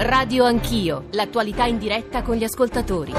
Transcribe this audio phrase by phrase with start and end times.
[0.00, 3.12] Radio Anch'io, l'attualità in diretta con gli ascoltatori.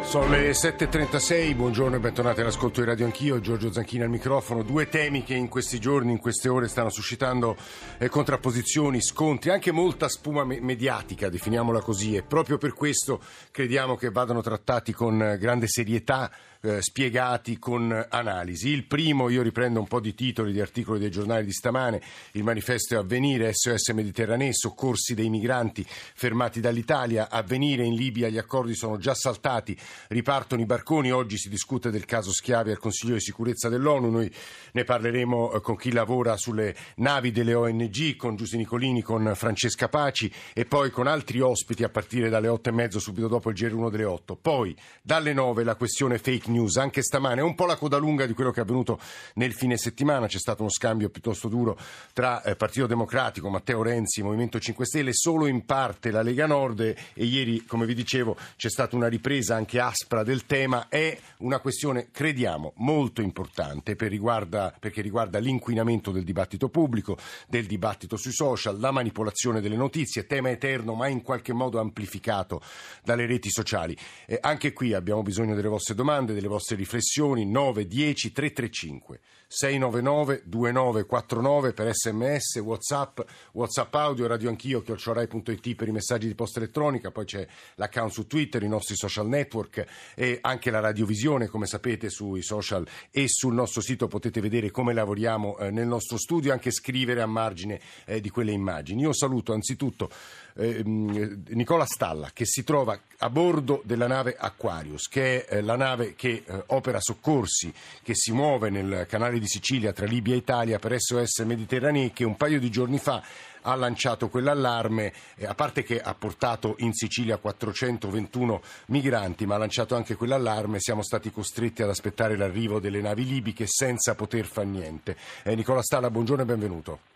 [0.00, 4.62] Sono le 7.36, buongiorno e bentornati all'ascolto di Radio Anch'io, Giorgio Zanchini al microfono.
[4.62, 7.56] Due temi che in questi giorni, in queste ore stanno suscitando
[7.98, 13.20] eh, contrapposizioni, scontri, anche molta spuma me- mediatica, definiamola così, e proprio per questo
[13.50, 16.30] crediamo che vadano trattati con eh, grande serietà
[16.64, 18.70] eh, spiegati con analisi.
[18.70, 22.00] Il primo, io riprendo un po' di titoli di articoli dei giornali di stamane,
[22.32, 28.38] il manifesto è avvenire, SOS Mediterraneo, soccorsi dei migranti fermati dall'Italia, avvenire in Libia, gli
[28.38, 29.76] accordi sono già saltati,
[30.08, 34.32] ripartono i barconi, oggi si discute del caso schiavi al Consiglio di sicurezza dell'ONU, noi
[34.72, 39.88] ne parleremo eh, con chi lavora sulle navi delle ONG, con Giussi Nicolini, con Francesca
[39.88, 43.56] Paci e poi con altri ospiti a partire dalle otto e mezzo subito dopo il
[43.56, 44.36] GR1 delle otto.
[44.36, 48.26] Poi dalle nove la questione fake news, anche stamane è un po' la coda lunga
[48.26, 48.98] di quello che è avvenuto
[49.34, 51.78] nel fine settimana, c'è stato uno scambio piuttosto duro
[52.12, 56.80] tra eh, Partito Democratico, Matteo Renzi, Movimento 5 Stelle, solo in parte la Lega Nord.
[56.80, 61.58] E ieri, come vi dicevo, c'è stata una ripresa anche aspra del tema, è una
[61.58, 67.16] questione, crediamo, molto importante per riguarda, perché riguarda l'inquinamento del dibattito pubblico,
[67.48, 72.62] del dibattito sui social, la manipolazione delle notizie, tema eterno ma in qualche modo amplificato
[73.02, 73.96] dalle reti sociali.
[74.26, 79.20] Eh, anche qui abbiamo bisogno delle vostre domande, delle vostre riflessioni, 9, 10, 335.
[79.54, 83.20] 699 2949 per sms, whatsapp,
[83.52, 88.26] whatsapp audio, radio anch'io, chiocciorai.it per i messaggi di posta elettronica, poi c'è l'account su
[88.26, 89.84] Twitter, i nostri social network
[90.16, 94.92] e anche la radiovisione, come sapete sui social e sul nostro sito potete vedere come
[94.92, 99.02] lavoriamo eh, nel nostro studio, anche scrivere a margine eh, di quelle immagini.
[99.02, 100.10] Io saluto anzitutto
[100.56, 105.76] eh, Nicola Stalla che si trova a bordo della nave Aquarius, che è eh, la
[105.76, 110.38] nave che eh, opera soccorsi, che si muove nel canale di Sicilia tra Libia e
[110.38, 113.22] Italia per SOS Mediterranee, che un paio di giorni fa
[113.66, 119.58] ha lanciato quell'allarme, eh, a parte che ha portato in Sicilia 421 migranti, ma ha
[119.58, 124.66] lanciato anche quell'allarme, siamo stati costretti ad aspettare l'arrivo delle navi libiche senza poter fare
[124.66, 125.16] niente.
[125.42, 127.13] Eh, Nicola Stalla, buongiorno e benvenuto.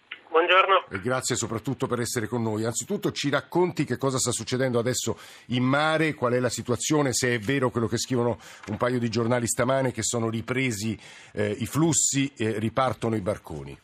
[0.91, 2.65] E grazie soprattutto per essere con noi.
[2.65, 5.19] Anzitutto ci racconti che cosa sta succedendo adesso
[5.49, 8.38] in mare, qual è la situazione, se è vero quello che scrivono
[8.69, 10.98] un paio di giornali stamane che sono ripresi
[11.34, 13.78] eh, i flussi e ripartono i barconi.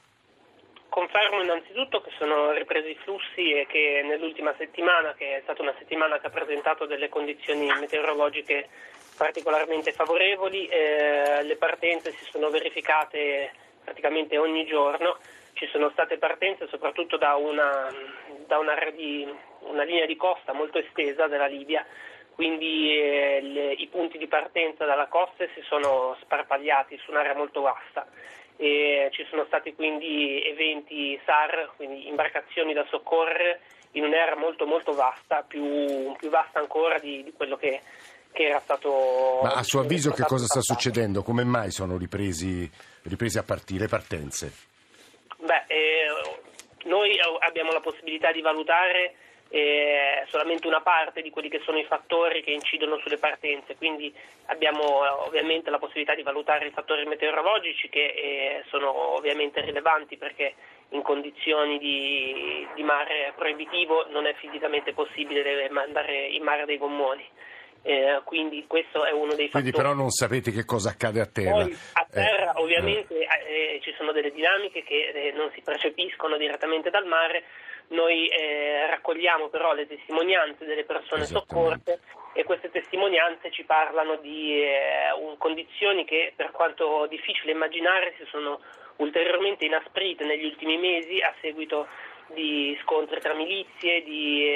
[0.89, 5.75] Confermo innanzitutto che sono ripresi i flussi e che nell'ultima settimana, che è stata una
[5.77, 8.69] settimana che ha presentato delle condizioni meteorologiche
[9.17, 13.51] particolarmente favorevoli, eh, le partenze si sono verificate
[13.85, 15.19] praticamente ogni giorno
[15.55, 17.89] ci sono state partenze soprattutto da una,
[18.47, 19.27] da una, di,
[19.61, 21.87] una linea di costa molto estesa della Libia,
[22.35, 27.61] quindi eh, le, i punti di partenza dalla costa si sono sparpagliati su un'area molto
[27.61, 28.07] vasta.
[28.57, 33.61] E ci sono stati quindi eventi SAR, quindi imbarcazioni da soccorrere
[33.93, 37.81] in un'area molto molto vasta, più, più vasta ancora di, di quello che,
[38.33, 39.41] che, era stato.
[39.43, 41.23] Ma a suo avviso che cosa sta succedendo?
[41.23, 42.71] Come mai sono ripresi,
[43.05, 44.53] ripresi a partire partenze?
[45.39, 46.07] Beh, eh,
[46.85, 49.15] noi abbiamo la possibilità di valutare
[49.51, 54.13] eh, solamente una parte di quelli che sono i fattori che incidono sulle partenze, quindi
[54.47, 60.17] abbiamo eh, ovviamente la possibilità di valutare i fattori meteorologici che eh, sono ovviamente rilevanti
[60.17, 60.55] perché
[60.91, 67.25] in condizioni di, di mare proibitivo non è fisicamente possibile andare in mare dei gommoni.
[67.87, 69.71] Eh, quindi questo è uno dei fattori.
[69.71, 71.65] Quindi però non sapete che cosa accade a terra.
[71.65, 73.79] Poi, a terra eh, ovviamente eh.
[73.83, 77.45] ci sono delle dinamiche che eh, non si percepiscono direttamente dal mare,
[77.89, 82.01] noi eh, raccogliamo però le testimonianze delle persone soccorse
[82.33, 88.25] e queste testimonianze ci parlano di eh, un, condizioni che per quanto difficile immaginare si
[88.31, 88.61] sono
[88.97, 91.87] ulteriormente inasprite negli ultimi mesi a seguito
[92.29, 94.49] di scontri tra milizie, di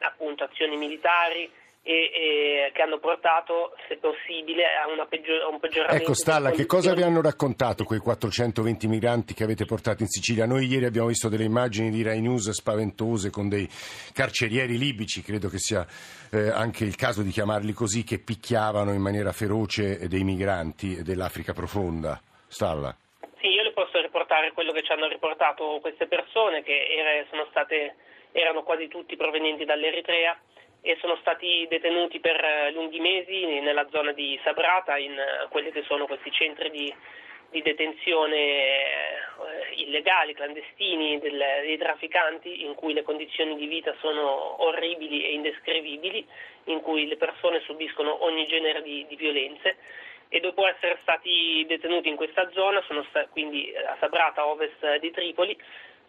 [0.00, 1.50] appunto, azioni militari
[1.82, 6.02] e, e, che hanno portato, se possibile, a, peggior- a un peggioramento.
[6.02, 10.46] Ecco Stalla, che cosa vi hanno raccontato quei 420 migranti che avete portato in Sicilia?
[10.46, 13.68] Noi ieri abbiamo visto delle immagini di Rai News spaventose con dei
[14.12, 15.86] carcerieri libici, credo che sia
[16.32, 21.52] eh, anche il caso di chiamarli così, che picchiavano in maniera feroce dei migranti dell'Africa
[21.52, 22.20] profonda.
[22.46, 22.94] Stalla.
[23.40, 27.94] Sì, io le posso riportare quello che ci hanno riportato queste persone, che era, state,
[28.32, 30.36] erano quasi tutti provenienti dall'Eritrea
[30.82, 35.70] e sono stati detenuti per eh, lunghi mesi nella zona di Sabrata, in eh, quelli
[35.72, 36.94] che sono questi centri di,
[37.50, 44.62] di detenzione eh, illegali, clandestini del, dei trafficanti, in cui le condizioni di vita sono
[44.64, 46.26] orribili e indescrivibili,
[46.64, 49.76] in cui le persone subiscono ogni genere di, di violenze.
[50.32, 55.58] E dopo essere stati detenuti in questa zona, sta, quindi a Sabrata, ovest di Tripoli,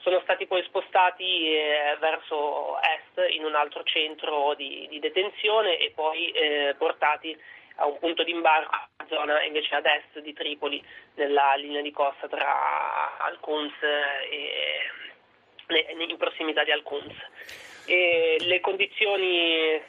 [0.02, 5.92] sono stati poi spostati eh, verso est in un altro centro di, di detenzione e
[5.96, 7.38] poi eh, portati
[7.76, 10.84] a un punto di imbarco in zona invece ad est di Tripoli,
[11.16, 13.82] nella linea di costa tra Al-Quns
[14.30, 14.90] e
[15.98, 17.16] in prossimità di Al-Quns.
[17.86, 19.82] E le condizioni,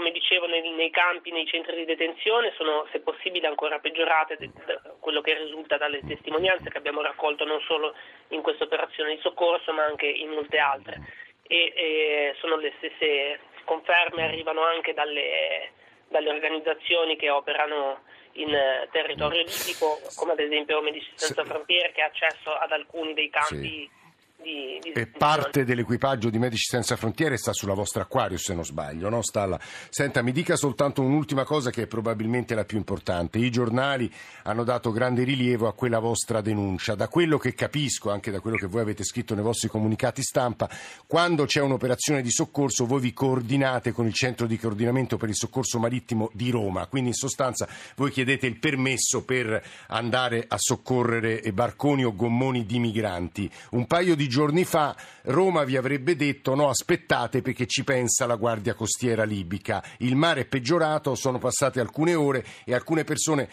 [0.00, 4.80] come dicevo, nei, nei, campi, nei centri di detenzione sono se possibile ancora peggiorate da
[4.98, 7.94] quello che risulta dalle testimonianze che abbiamo raccolto non solo
[8.28, 11.02] in questa operazione di soccorso ma anche in molte altre.
[11.42, 15.72] E, e sono le stesse conferme, arrivano anche dalle,
[16.08, 18.00] dalle organizzazioni che operano
[18.34, 18.56] in
[18.92, 23.68] territorio libico, come ad esempio Medici Senza Frontiere che ha accesso ad alcuni dei campi.
[23.68, 23.98] Sì
[24.42, 28.64] di, di e parte dell'equipaggio di Medici Senza Frontiere sta sulla vostra Aquarius, se non
[28.64, 29.58] sbaglio, no Stalla?
[29.88, 33.38] Senta, mi dica soltanto un'ultima cosa che è probabilmente la più importante.
[33.38, 34.12] I giornali
[34.44, 36.94] hanno dato grande rilievo a quella vostra denuncia.
[36.94, 40.68] Da quello che capisco, anche da quello che voi avete scritto nei vostri comunicati stampa,
[41.06, 45.36] quando c'è un'operazione di soccorso voi vi coordinate con il centro di coordinamento per il
[45.36, 46.86] soccorso marittimo di Roma.
[46.86, 52.78] Quindi in sostanza voi chiedete il permesso per andare a soccorrere barconi o gommoni di
[52.78, 53.50] migranti.
[53.70, 58.36] Un paio di giorni fa Roma vi avrebbe detto no aspettate perché ci pensa la
[58.36, 59.82] Guardia Costiera libica.
[59.98, 63.48] Il mare è peggiorato, sono passate alcune ore e alcune persone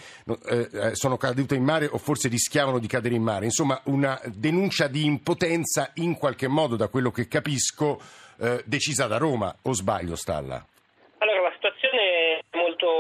[0.50, 3.46] eh, sono cadute in mare o forse rischiavano di cadere in mare.
[3.46, 8.00] Insomma una denuncia di impotenza in qualche modo da quello che capisco
[8.40, 10.64] eh, decisa da Roma o sbaglio Stalla?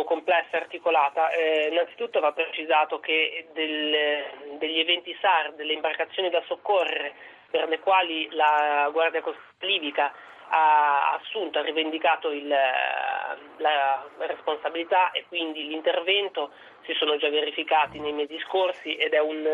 [0.07, 1.29] Complessa e articolata.
[1.31, 7.13] Eh, innanzitutto va precisato che del, degli eventi SAR, delle imbarcazioni da soccorrere
[7.49, 10.13] per le quali la Guardia Costiera libica
[10.49, 16.51] ha assunto, ha rivendicato il, la responsabilità e quindi l'intervento
[16.85, 19.45] si sono già verificati nei mesi scorsi ed è un,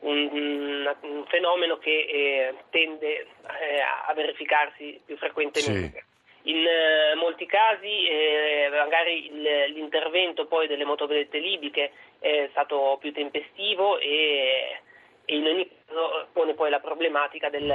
[0.00, 3.26] un, un fenomeno che eh, tende
[3.60, 6.04] eh, a verificarsi più frequentemente.
[6.42, 6.50] Sì.
[6.50, 13.12] In eh, molti casi eh, magari il, l'intervento poi delle motovedette libiche è stato più
[13.12, 14.80] tempestivo e
[15.30, 17.70] e in ogni caso pone poi la problematica del,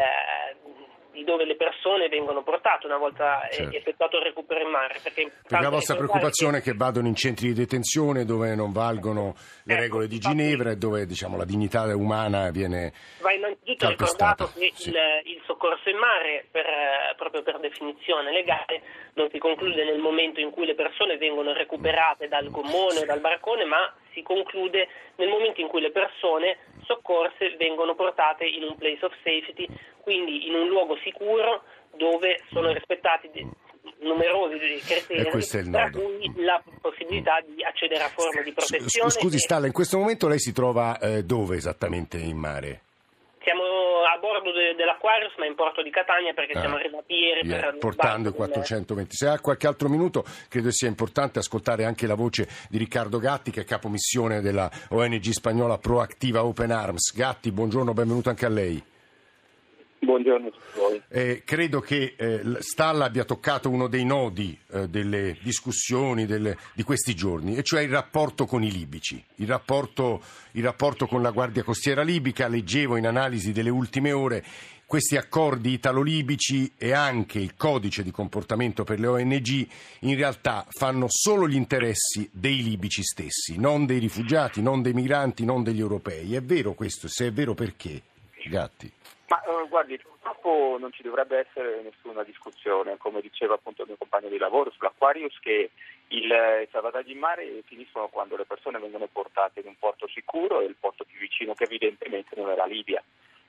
[1.12, 3.78] di dove le persone vengono portate una volta certo.
[3.78, 5.00] effettuato il recupero in mare.
[5.04, 6.70] Perché, perché la vostra preoccupazione che...
[6.70, 9.36] è che vadano in centri di detenzione dove non valgono
[9.66, 12.92] le ecco, regole di Ginevra e dove diciamo, la dignità umana viene
[13.22, 14.90] Va innanzitutto ricordato che sì.
[14.90, 14.96] il,
[15.26, 16.66] il, soccorso in mare, per,
[17.16, 18.82] proprio per definizione legale,
[19.14, 23.20] non si conclude nel momento in cui le persone vengono recuperate dal gommone o dal
[23.20, 28.76] barcone, ma si conclude nel momento in cui le persone soccorse vengono portate in un
[28.76, 29.68] place of safety,
[30.02, 31.64] quindi in un luogo sicuro
[31.96, 33.30] dove sono rispettati
[34.00, 39.10] numerosi criteri, tra cui la possibilità di accedere a forme di protezione.
[39.10, 42.82] Scusi Stalla, in questo momento lei si trova eh, dove esattamente in mare?
[43.44, 43.64] Siamo
[44.08, 47.46] a bordo de- dell'Aquarius, ma in porto di Catania perché ah, siamo arrivati ieri.
[47.46, 49.16] Yeah, per portando i 420.
[49.16, 53.52] Se ha qualche altro minuto, credo sia importante ascoltare anche la voce di Riccardo Gatti,
[53.52, 57.14] che è capomissione della ONG spagnola Proactiva Open Arms.
[57.14, 58.92] Gatti, buongiorno, benvenuto anche a lei.
[60.04, 61.02] Buongiorno a voi.
[61.08, 66.84] Eh, credo che eh, Stalla abbia toccato uno dei nodi eh, delle discussioni delle, di
[66.84, 70.22] questi giorni, e cioè il rapporto con i libici, il rapporto,
[70.52, 72.48] il rapporto con la Guardia Costiera libica.
[72.48, 74.44] Leggevo in analisi delle ultime ore
[74.86, 79.68] questi accordi italo-libici e anche il codice di comportamento per le ONG
[80.02, 85.46] in realtà fanno solo gli interessi dei libici stessi, non dei rifugiati, non dei migranti,
[85.46, 86.36] non degli europei.
[86.36, 87.08] È vero questo?
[87.08, 88.02] Se è vero perché?
[88.50, 88.92] Gatti.
[89.28, 93.98] Ma uh, guardi, purtroppo non ci dovrebbe essere nessuna discussione, come diceva appunto il mio
[93.98, 95.72] compagno di lavoro sull'Aquarius, che
[96.10, 100.62] il, i salvataggi in mare finiscono quando le persone vengono portate in un porto sicuro
[100.62, 103.04] e il porto più vicino che evidentemente non è la Libia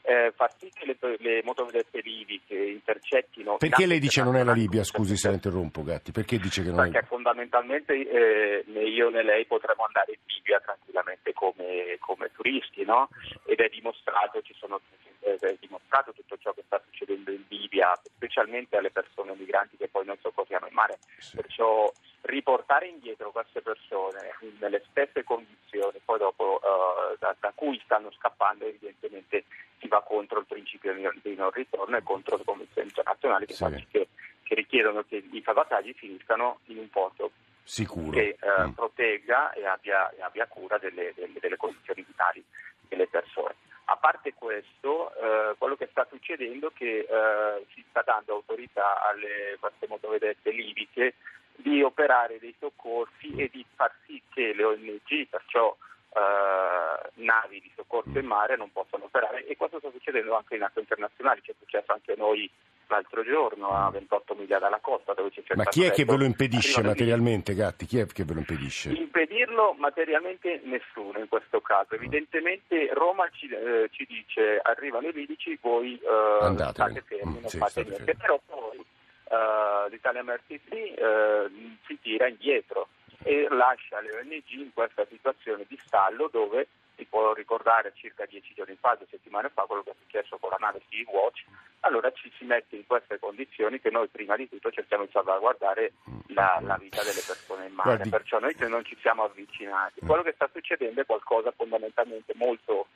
[0.07, 3.57] eh, far sì che le, le motovedette libiche intercettino...
[3.57, 6.69] Perché lei dice non è la Libia, scusi se la interrompo Gatti, perché dice che
[6.69, 6.93] non Perché è...
[6.93, 12.85] Perché fondamentalmente eh, né io né lei potremmo andare in Libia tranquillamente come, come turisti,
[12.85, 13.09] no?
[13.47, 14.79] Ed è dimostrato, ci sono,
[15.21, 19.89] eh, è dimostrato tutto ciò che sta succedendo in Libia, specialmente alle persone migranti che
[19.89, 21.37] poi non soccorriamo in mare, sì.
[21.37, 21.91] perciò
[22.25, 28.65] riportare indietro queste persone nelle stesse condizioni poi dopo uh, da, da, cui stanno scappando
[28.65, 29.45] evidentemente
[29.85, 33.87] si va contro il principio di non ritorno e contro le convenzioni internazionali che, sì.
[33.91, 34.09] che,
[34.43, 38.11] che richiedono che i salvataggi finiscano in un porto Sicuro.
[38.11, 38.71] che uh, mm.
[38.71, 42.43] protegga e abbia, e abbia cura delle, delle, delle, condizioni vitali
[42.89, 43.55] delle persone.
[43.87, 49.03] A parte questo, uh, quello che sta succedendo è che uh, si sta dando autorità
[49.07, 51.15] alle queste motovedette libiche
[51.57, 55.77] di operare dei soccorsi e di far sì che le ONG, perciò
[56.15, 60.63] eh, navi di soccorso in mare non possono operare e questo sta succedendo anche in
[60.63, 62.49] acque internazionali, ci è successo anche a noi
[62.87, 66.25] l'altro giorno a 28 miglia dalla costa dove c'è Ma chi è che ve lo
[66.25, 67.87] impedisce materialmente, Gatti?
[67.87, 68.91] Chi è che ve lo impedisce?
[68.91, 71.95] Impedirlo materialmente nessuno in questo caso.
[71.95, 77.49] Evidentemente Roma ci, eh, ci dice arrivano i libici, voi eh, state fermi, mm, non
[77.49, 78.21] sì, fate niente, fermi.
[78.21, 81.51] però poi eh, l'Italia Mertisi eh,
[81.87, 82.89] si tira indietro
[83.25, 88.55] e lascia le ONG in questa situazione di stallo dove si può ricordare circa dieci
[88.55, 91.45] giorni fa, due settimane fa, quello che è successo con la nave Sea Watch,
[91.81, 95.95] allora ci si mette in queste condizioni che noi prima di tutto cerchiamo di salvaguardare
[96.29, 98.11] la, la vita delle persone in mare, Guardi.
[98.11, 100.01] perciò noi non ci siamo avvicinati.
[100.01, 102.87] Quello che sta succedendo è qualcosa fondamentalmente molto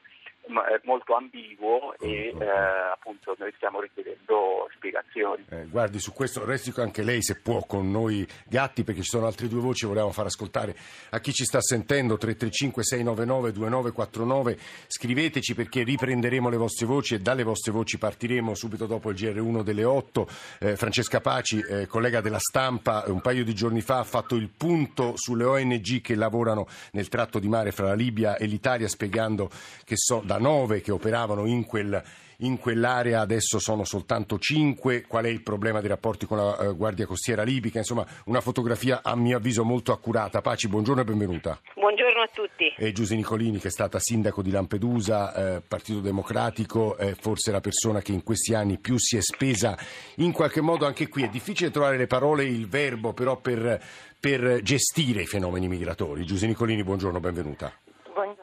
[0.84, 2.42] molto ambiguo e mm.
[2.42, 2.48] eh,
[2.92, 5.44] appunto noi stiamo richiedendo spiegazioni.
[5.50, 9.26] Eh, guardi, su questo resti anche lei se può con noi Gatti perché ci sono
[9.26, 10.76] altre due voci che volevamo far ascoltare
[11.10, 17.20] a chi ci sta sentendo 335 699 2949 scriveteci perché riprenderemo le vostre voci e
[17.20, 20.28] dalle vostre voci partiremo subito dopo il GR1 delle 8.
[20.60, 24.48] Eh, Francesca Paci, eh, collega della stampa, un paio di giorni fa ha fatto il
[24.48, 29.50] punto sulle ONG che lavorano nel tratto di mare fra la Libia e l'Italia spiegando
[29.84, 32.02] che so da 9 che operavano in, quel,
[32.38, 35.02] in quell'area, adesso sono soltanto 5.
[35.02, 37.78] Qual è il problema dei rapporti con la uh, Guardia Costiera libica?
[37.78, 40.40] Insomma, una fotografia a mio avviso molto accurata.
[40.40, 41.60] Paci, buongiorno e benvenuta.
[41.74, 42.72] Buongiorno a tutti.
[42.76, 47.60] E Giusy Nicolini, che è stata sindaco di Lampedusa, eh, Partito Democratico, è forse la
[47.60, 49.76] persona che in questi anni più si è spesa
[50.16, 51.24] in qualche modo anche qui.
[51.24, 53.82] È difficile trovare le parole, il verbo, però per,
[54.18, 56.24] per gestire i fenomeni migratori.
[56.24, 57.72] Giusy Nicolini, buongiorno, benvenuta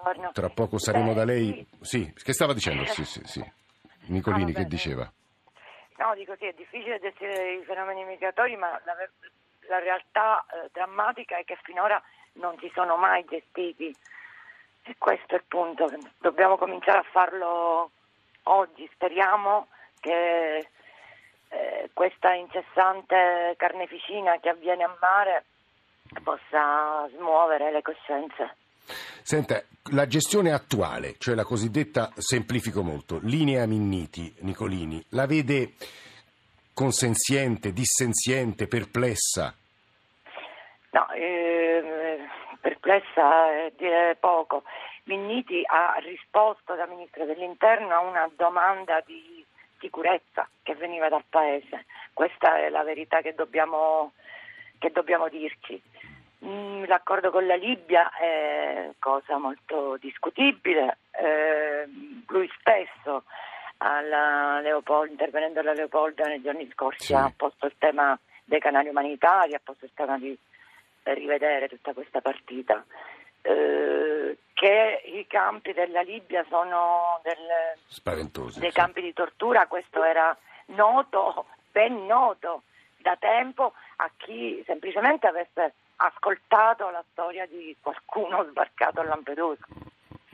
[0.06, 0.32] buongiorno.
[0.32, 1.68] Tra poco saremo Beh, da lei.
[1.82, 2.04] Sì.
[2.04, 2.86] sì, che stava dicendo?
[2.86, 3.52] Sì, sì, sì.
[4.08, 5.12] Nicolini, ah, che diceva?
[5.98, 8.96] No, dico sì, è difficile gestire i fenomeni migratori, ma la,
[9.68, 12.02] la realtà eh, drammatica è che finora
[12.34, 13.96] non si sono mai gestiti.
[14.84, 15.90] E questo è il punto.
[16.20, 17.90] Dobbiamo cominciare a farlo
[18.44, 18.88] oggi.
[18.94, 19.70] Speriamo
[20.00, 20.68] che
[21.48, 25.46] eh, questa incessante carneficina che avviene a mare
[26.22, 28.58] possa smuovere le coscienze.
[29.28, 29.60] Senta,
[29.94, 35.74] la gestione attuale, cioè la cosiddetta, semplifico molto, linea Minniti, Nicolini, la vede
[36.76, 39.52] consenziente, dissenziente, perplessa?
[40.92, 42.20] No, eh,
[42.62, 44.62] perplessa è dire poco.
[45.06, 49.44] Minniti ha risposto da Ministro dell'Interno a una domanda di
[49.80, 51.86] sicurezza che veniva dal Paese.
[52.14, 54.12] Questa è la verità che dobbiamo,
[54.78, 55.82] che dobbiamo dirci.
[56.46, 60.98] Mm, l'accordo con la Libia è cosa molto discutibile.
[61.12, 61.88] Eh,
[62.28, 63.24] lui stesso,
[64.62, 67.14] Leopoldo, intervenendo alla Leopolda nei giorni scorsi, sì.
[67.14, 70.38] ha posto il tema dei canali umanitari, ha posto il tema di
[71.04, 72.84] rivedere tutta questa partita.
[73.42, 77.36] Eh, che i campi della Libia sono del,
[78.60, 78.76] dei sì.
[78.76, 80.36] campi di tortura, questo era
[80.68, 82.64] noto, ben noto
[82.98, 89.66] da tempo a chi semplicemente avesse ascoltato la storia di qualcuno sbarcato a Lampedusa.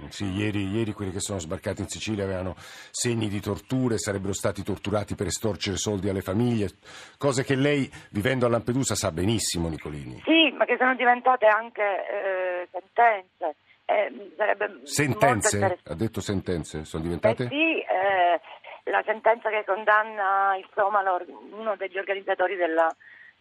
[0.10, 4.64] Sì, ieri, ieri, quelli che sono sbarcati in Sicilia avevano segni di torture, sarebbero stati
[4.64, 6.70] torturati per estorcere soldi alle famiglie,
[7.18, 10.22] cose che lei, vivendo a Lampedusa, sa benissimo, Nicolini.
[10.24, 13.56] Sì, ma che sono diventate anche eh, sentenze.
[13.86, 15.80] Eh, sentenze?
[15.84, 16.84] Ha detto sentenze?
[16.86, 17.46] Sono diventate?
[17.46, 18.42] Beh, sì, eh,
[18.90, 22.88] la sentenza che condanna il Somalor, uno degli organizzatori della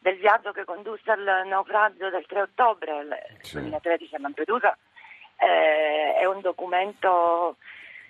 [0.00, 3.59] del viaggio che condusse al naufragio del 3 ottobre sì.
[3.59, 4.76] 2013 a Lampedusa
[5.37, 7.57] eh, è un documento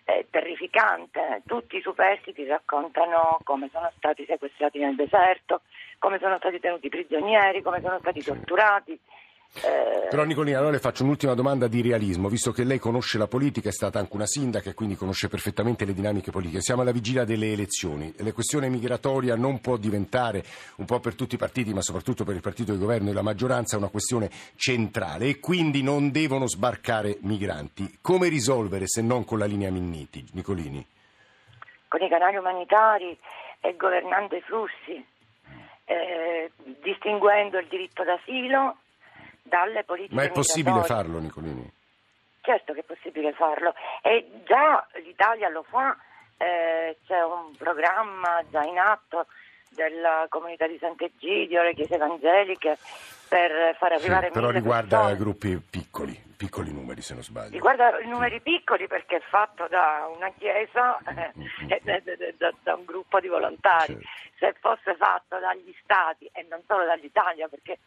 [0.04, 1.42] eh, terrificante.
[1.46, 5.62] Tutti i superstiti raccontano come sono stati sequestrati nel deserto,
[5.98, 8.98] come sono stati tenuti prigionieri, come sono stati torturati.
[9.54, 9.90] Eh...
[10.10, 13.68] Però Nicolina, allora le faccio un'ultima domanda di realismo, visto che lei conosce la politica,
[13.68, 16.62] è stata anche una sindaca e quindi conosce perfettamente le dinamiche politiche.
[16.62, 18.12] Siamo alla vigilia delle elezioni.
[18.16, 20.42] La questione migratoria non può diventare,
[20.78, 23.22] un po' per tutti i partiti, ma soprattutto per il partito di governo e la
[23.22, 27.98] maggioranza, una questione centrale e quindi non devono sbarcare migranti.
[28.00, 30.84] Come risolvere se non con la linea Minniti, Nicolini?
[31.86, 33.16] Con i canali umanitari
[33.60, 35.06] e governando i flussi,
[35.84, 36.50] eh,
[36.82, 38.76] distinguendo il diritto d'asilo
[39.50, 41.70] dalle politiche Ma è possibile farlo, Nicolini?
[42.40, 45.94] Certo che è possibile farlo e già l'Italia lo fa,
[46.38, 49.26] eh, c'è un programma già in atto
[49.68, 52.78] della comunità di Sant'Egidio, le chiese evangeliche
[53.28, 55.16] per far arrivare sì, però riguarda persone.
[55.16, 57.52] gruppi piccoli, piccoli numeri se non sbaglio.
[57.52, 61.70] Riguarda i numeri piccoli perché è fatto da una chiesa eh, mm-hmm.
[61.70, 63.92] e da, da, un gruppo di volontari.
[63.92, 64.08] Certo.
[64.38, 67.78] Se fosse fatto dagli stati e non solo dall'Italia perché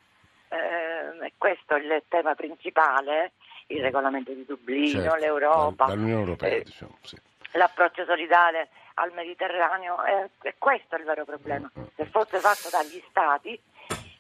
[0.54, 3.34] eh, questo è il tema principale,
[3.68, 7.18] il regolamento di Dublino, Certo, l'Europa, dal- dall'Unione Europea, eh, diciamo, sì.
[7.54, 11.72] l'approccio solidale al Mediterraneo, eh, questo è il vero problema.
[11.96, 13.60] Se fosse fatto dagli Stati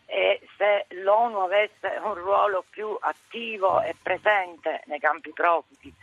[0.05, 5.93] e se l'ONU avesse un ruolo più attivo e presente nei campi profughi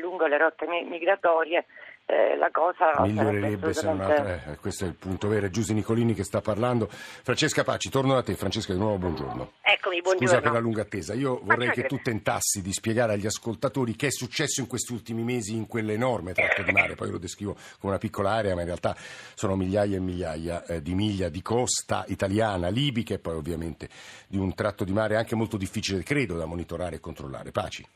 [0.00, 1.64] lungo le rotte mi- migratorie,
[2.10, 4.32] eh, la cosa migliorerebbe se non assolutamente...
[4.32, 4.52] altro.
[4.52, 5.46] eh, questo è il punto vero.
[5.46, 6.88] È Giusy Nicolini che sta parlando.
[6.90, 8.34] Francesca Paci, torno da te.
[8.34, 9.52] Francesca, di nuovo buongiorno.
[9.62, 10.28] Eccomi, buongiorno.
[10.28, 11.14] Scusa per la lunga attesa.
[11.14, 15.22] Io vorrei che tu tentassi di spiegare agli ascoltatori che è successo in questi ultimi
[15.22, 16.96] mesi in quell'enorme tratto di mare.
[16.96, 18.96] Poi lo descrivo come una piccola area, ma in realtà
[19.34, 23.88] sono migliaia e migliaia eh, di miglia di costa italiana, libica e poi ovviamente
[24.26, 27.50] di un tratto di mare anche molto difficile, credo, da monitorare e controllare.
[27.52, 27.86] Paci.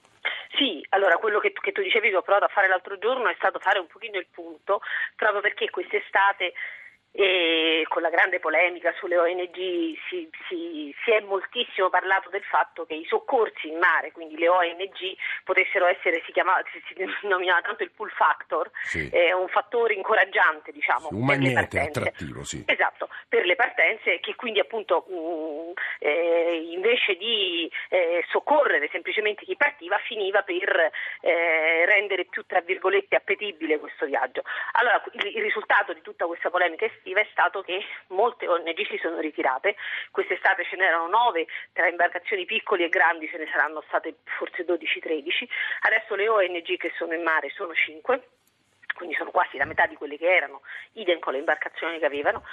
[1.05, 3.35] Sì, allora quello che, che tu dicevi che ho provato a fare l'altro giorno è
[3.37, 4.81] stato fare un pochino il punto,
[5.17, 6.55] proprio perché quest'estate
[7.17, 9.55] e con la grande polemica sulle ONG
[10.09, 14.49] si, si- si è moltissimo parlato del fatto che i soccorsi in mare, quindi le
[14.49, 19.09] ONG, potessero essere, si, chiamava, si, si nominava tanto il pull factor, Sì.
[19.11, 22.65] eh, un fattore incoraggiante diciamo, Un per le magnete attrattivo, sì.
[22.67, 29.57] Esatto, per le partenze che quindi appunto mh, eh, invece di eh, soccorrere semplicemente chi
[29.57, 30.91] partiva finiva per
[31.21, 34.43] eh, rendere più tra virgolette appetibile questo viaggio.
[34.73, 38.99] Allora il, il risultato di tutta questa polemica estiva è stato che molte ONG si
[38.99, 39.77] sono ritirate,
[40.11, 45.49] quest'estate ce n'erano nove, tra imbarcazioni piccoli e grandi ce ne saranno state forse 12-13,
[45.83, 48.29] adesso le ONG che sono in mare sono cinque
[48.95, 52.45] quindi sono quasi la metà di quelle che erano, idem con le imbarcazioni che avevano,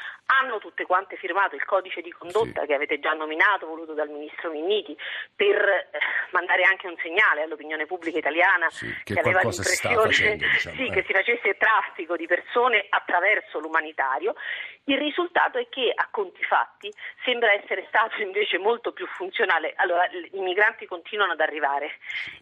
[0.42, 2.68] hanno tutte quante firmato il codice di condotta Sì.
[2.68, 4.98] che avete già nominato, voluto dal Ministro Minniti,
[5.36, 6.00] per eh,
[6.32, 10.76] mandare anche un segnale all'opinione pubblica italiana Sì, che aveva si sta l'impressione facendo, diciamo,
[10.76, 10.90] sì, eh.
[10.92, 14.36] che si facesse traffico di persone attraverso l'umanitario.
[14.92, 16.92] Il risultato è che a conti fatti
[17.24, 19.72] sembra essere stato invece molto più funzionale.
[19.78, 21.92] Allora, i migranti continuano ad arrivare.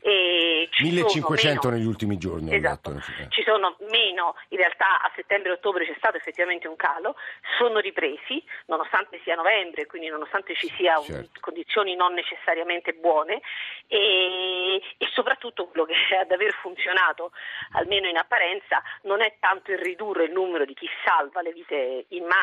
[0.02, 2.56] E ci sono 1500 meno- negli ultimi giorni.
[2.56, 3.30] Esatto, eh.
[3.30, 7.16] ci sono meno, in realtà a settembre e ottobre c'è stato effettivamente un calo,
[7.60, 11.40] sono ripresi, nonostante sia novembre, quindi nonostante ci siano Certo.
[11.42, 13.42] condizioni non necessariamente buone
[13.86, 17.32] e, e soprattutto quello che ad aver funzionato,
[17.74, 22.06] almeno in apparenza, non è tanto il ridurre il numero di chi salva le vite
[22.10, 22.38] in mare,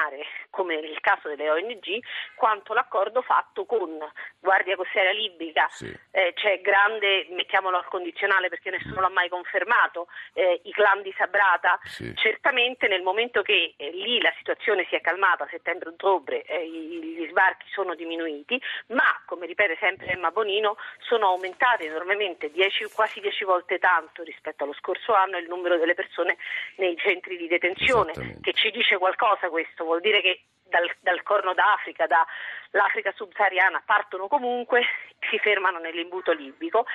[0.51, 1.99] come nel caso delle ONG,
[2.35, 3.99] quanto l'accordo fatto con
[4.39, 5.93] Guardia Costiera Libica, Sì.
[6.13, 11.15] eh, c'è grande, mettiamolo al condizionale perché nessuno l'ha mai confermato, eh, i clan di
[11.17, 12.15] Sabrata, Sì.
[12.17, 17.27] certamente nel momento che eh, lì la situazione si è calmata a settembre-ottobre, eh, gli
[17.29, 23.45] sbarchi sono diminuiti, ma come ripete sempre Emma Bonino, sono aumentate enormemente, 10 quasi 10
[23.45, 26.37] volte tanto rispetto allo scorso anno il numero delle persone
[26.77, 31.55] nei centri di detenzione, che ci dice qualcosa questo, vuol dire che dal, dal Corno
[31.55, 34.83] d'Africa, dall'Africa subsahariana partono comunque,
[35.31, 36.87] si fermano nell'imbuto libico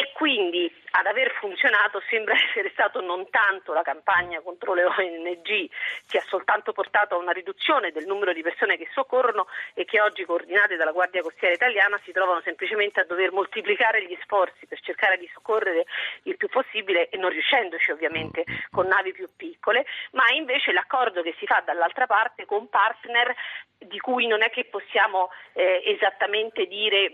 [0.00, 5.68] e quindi ad aver funzionato sembra essere stato non tanto la campagna contro le ONG
[6.06, 10.00] che ha soltanto portato a una riduzione del numero di persone che soccorrono e che
[10.00, 14.80] oggi coordinate dalla Guardia Costiera Italiana si trovano semplicemente a dover moltiplicare gli sforzi per
[14.80, 15.84] cercare di soccorrere
[16.22, 21.34] il più possibile e non riuscendoci ovviamente con navi più piccole, ma invece l'accordo che
[21.38, 23.34] si fa dall'altra parte con partner
[23.76, 27.12] di cui non è che possiamo eh, esattamente dire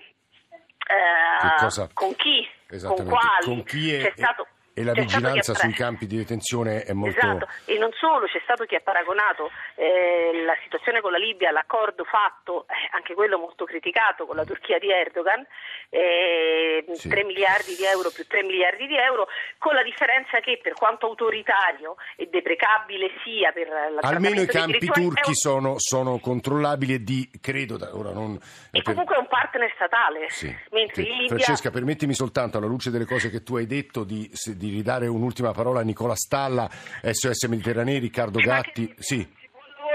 [0.89, 2.47] eh, Che cosa- con chi,
[2.83, 3.45] con quali.
[3.45, 4.47] Con chi è- C'è stato-
[4.79, 7.17] e la c'è vigilanza sui campi di detenzione è molto...
[7.19, 11.51] Esatto, e non solo, c'è stato chi ha paragonato eh, la situazione con la Libia,
[11.51, 15.41] l'accordo fatto, eh, anche quello molto criticato con la Turchia di Erdogan,
[15.89, 17.09] eh, Sì.
[17.09, 21.07] 3 miliardi di euro più 3 miliardi di euro, con la differenza che per quanto
[21.07, 27.03] autoritario e deprecabile sia per la Almeno i campi turchi un- sono, sono controllabili e
[27.03, 28.35] di, credo, da ora non...
[28.71, 31.09] e per- comunque è un partner statale, Sì, mentre sì.
[31.09, 31.29] in Libia...
[31.29, 35.07] Francesca, permettimi soltanto, alla luce delle cose che tu hai detto, di, se- di ridare
[35.07, 36.69] un'ultima parola a Nicola Stalla,
[37.03, 38.95] SOS Mediterranei, Riccardo Gatti.
[38.99, 39.27] Sì.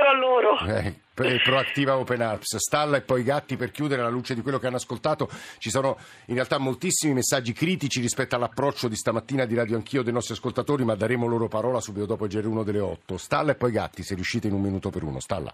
[0.02, 0.60] Buon loro!
[0.66, 4.68] Eh, proattiva Open Arms, Stalla e poi Gatti per chiudere alla luce di quello che
[4.68, 5.30] hanno ascoltato.
[5.58, 10.14] Ci sono in realtà moltissimi messaggi critici rispetto all'approccio di stamattina di Radio Anch'io dei
[10.14, 13.18] nostri ascoltatori, ma daremo loro parola subito dopo il GR1 delle 8.
[13.18, 15.20] Stalla e poi Gatti, se riuscite in un minuto per uno.
[15.20, 15.54] Stalla.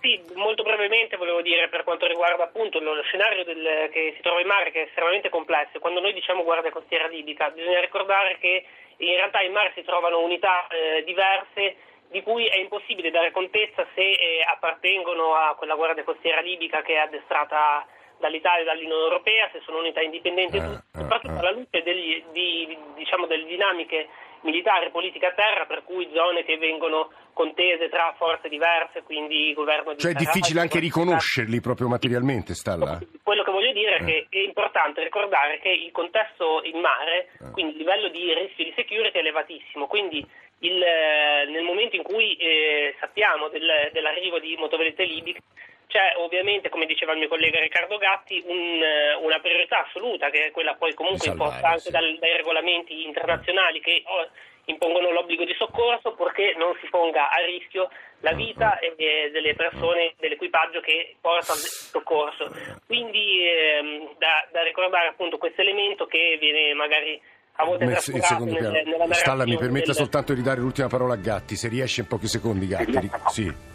[0.00, 4.40] Sì, molto brevemente volevo dire per quanto riguarda appunto lo scenario del- che si trova
[4.40, 5.80] in mare che è estremamente complesso.
[5.80, 8.64] Quando noi diciamo guardia costiera libica bisogna ricordare che
[8.98, 11.76] in realtà in mare si trovano unità eh, diverse
[12.10, 16.94] di cui è impossibile dare contezza se eh, appartengono a quella guardia costiera libica che
[16.94, 17.86] è addestrata
[18.18, 21.38] dall'Italia e dall'Unione Europea, se sono unità indipendenti, e Ah, tutto, ah, soprattutto ah.
[21.38, 24.08] alla luce degli, di, diciamo, delle dinamiche
[24.42, 29.94] militare politica a terra, per cui zone che vengono contese tra forze diverse, quindi governo
[29.94, 32.98] di Cioè è difficile anche riconoscerli proprio materialmente, sta là.
[33.22, 34.26] Quello che voglio dire è Eh.
[34.28, 37.50] che è importante ricordare che il contesto in mare, Eh.
[37.52, 40.24] quindi il livello di rischio di security è elevatissimo, quindi
[40.60, 45.40] il, eh, nel momento in cui eh, sappiamo del- dell'arrivo di motovedette libiche
[45.88, 50.46] c'è ovviamente, come diceva il mio collega Riccardo Gatti, un, eh, una priorità assoluta che
[50.46, 51.90] è quella poi comunque imposta anche sì.
[51.90, 54.28] dal- dai regolamenti internazionali che oh,
[54.66, 57.88] impongono l'obbligo di soccorso purché non si ponga a rischio
[58.20, 62.52] la vita eh, delle persone dell'equipaggio che porta il soccorso.
[62.86, 67.18] Quindi ehm, da, da ricordare appunto questo elemento che viene magari
[67.60, 71.14] a volte in trascurato nel- nella Stalla, mi permetta del- soltanto di dare l'ultima parola
[71.14, 73.10] a Gatti, se riesce in pochi secondi, Gatti.
[73.28, 73.67] Sì.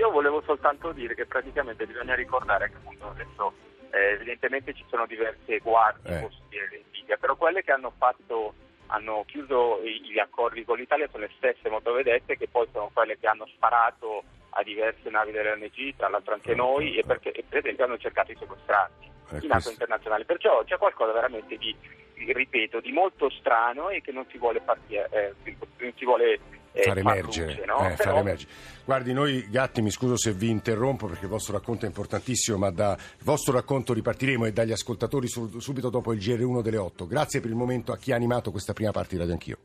[0.00, 3.52] Io volevo soltanto dire che praticamente bisogna ricordare che appunto adesso
[3.90, 6.22] eh, evidentemente ci sono diverse guardie Eh.
[6.22, 8.54] costiere in Libia, però quelle che hanno fatto
[8.86, 13.18] hanno chiuso i- gli accordi con l'Italia sono le stesse motovedette che poi sono quelle
[13.18, 17.58] che hanno sparato a diverse navi dell'ONG, tra l'altro anche noi, e, perché, e per
[17.58, 20.24] esempio hanno cercato i sequestranti Eh, in acque internazionali.
[20.24, 21.76] Perciò c'è qualcosa veramente di,
[22.14, 25.34] ripeto, di molto strano e che non si vuole, farti, eh,
[25.76, 26.40] non si vuole
[26.72, 27.78] eh, far emergere, luce, no?
[27.86, 28.50] eh, far Però- emergere.
[28.84, 32.70] Guardi, noi Gatti, mi scuso se vi interrompo perché il vostro racconto è importantissimo, ma
[32.70, 37.06] dal vostro racconto ripartiremo e dagli ascoltatori su- subito dopo il GR1 delle 8.
[37.06, 39.58] Grazie per il momento a chi ha animato questa prima parte di Radio Anch'io.